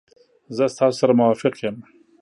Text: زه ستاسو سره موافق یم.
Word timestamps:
زه 0.55 0.65
ستاسو 0.73 0.97
سره 1.01 1.13
موافق 1.19 1.53
یم. 1.63 1.75